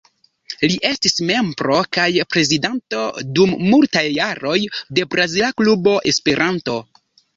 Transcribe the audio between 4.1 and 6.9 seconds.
jaroj, de Brazila Klubo Esperanto.